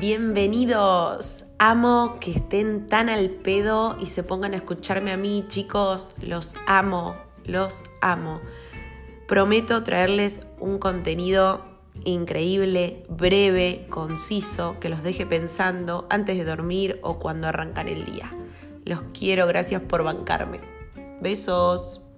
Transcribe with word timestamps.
Bienvenidos. 0.00 1.44
Amo 1.58 2.16
que 2.20 2.30
estén 2.30 2.86
tan 2.86 3.10
al 3.10 3.28
pedo 3.28 3.98
y 4.00 4.06
se 4.06 4.22
pongan 4.22 4.54
a 4.54 4.56
escucharme 4.56 5.12
a 5.12 5.18
mí, 5.18 5.44
chicos. 5.48 6.14
Los 6.22 6.54
amo, 6.66 7.16
los 7.44 7.84
amo. 8.00 8.40
Prometo 9.28 9.82
traerles 9.84 10.40
un 10.58 10.78
contenido 10.78 11.66
increíble, 12.06 13.04
breve, 13.10 13.88
conciso, 13.90 14.80
que 14.80 14.88
los 14.88 15.02
deje 15.02 15.26
pensando 15.26 16.06
antes 16.08 16.38
de 16.38 16.46
dormir 16.46 16.98
o 17.02 17.18
cuando 17.18 17.48
arrancan 17.48 17.86
el 17.86 18.06
día. 18.06 18.32
Los 18.86 19.02
quiero, 19.12 19.46
gracias 19.46 19.82
por 19.82 20.02
bancarme. 20.02 20.60
Besos. 21.20 22.09